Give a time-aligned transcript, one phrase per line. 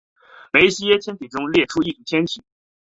[0.51, 2.41] 梅西耶天体中列出的一组天体。